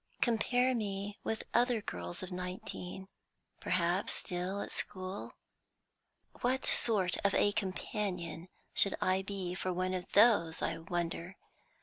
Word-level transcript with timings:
Compare 0.19 0.73
me 0.73 1.19
with 1.23 1.43
other 1.53 1.79
girls 1.79 2.23
of 2.23 2.31
nineteen 2.31 3.07
perhaps 3.59 4.13
still 4.15 4.59
at 4.59 4.71
school. 4.71 5.35
What 6.39 6.65
sort 6.65 7.17
of 7.23 7.35
a 7.35 7.51
companion 7.51 8.49
should 8.73 8.95
I 8.99 9.21
be 9.21 9.53
for 9.53 9.71
one 9.71 9.93
of 9.93 10.11
those, 10.13 10.59
I 10.63 10.79
wonder! 10.79 11.35